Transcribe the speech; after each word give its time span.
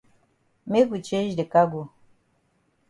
Make 0.65 0.89
we 0.91 0.99
change 1.03 1.35
de 1.35 1.45
cargo. 1.47 1.91